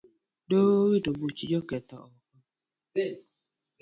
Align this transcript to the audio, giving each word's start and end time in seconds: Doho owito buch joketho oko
Doho 0.49 0.71
owito 0.83 1.09
buch 1.19 1.39
joketho 1.49 1.95
oko 2.05 2.13